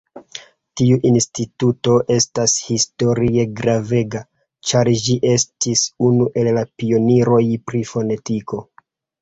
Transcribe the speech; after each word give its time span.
Tiu 0.79 0.95
instituto 1.09 1.97
estas 2.15 2.55
historie 2.69 3.45
gravega, 3.61 4.23
ĉar 4.71 4.91
ĝi 5.05 5.19
estis 5.35 5.87
unu 6.11 6.31
el 6.43 6.53
la 6.61 6.67
pioniroj 6.83 7.43
pri 7.71 7.85
fonetiko. 7.93 8.65